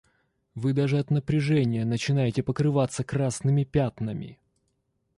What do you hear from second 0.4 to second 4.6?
Вы даже от напряжения начинаете покрываться красными пятнами.